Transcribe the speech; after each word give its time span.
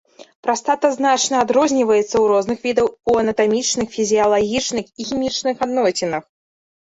Прастата 0.45 0.89
значна 0.93 1.41
адрозніваецца 1.45 2.05
ў 2.05 2.23
розных 2.33 2.57
відаў 2.67 2.87
у 3.13 3.19
анатамічных, 3.23 3.87
фізіялагічных 3.97 4.85
і 5.03 5.09
хімічных 5.11 5.55
адносінах. 5.67 6.23